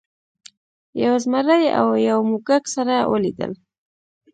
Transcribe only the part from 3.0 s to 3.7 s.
ولیدل.